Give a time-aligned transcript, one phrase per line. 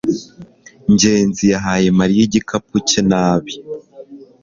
[0.93, 3.53] ngenzi yahaye mariya igikapu cye nabi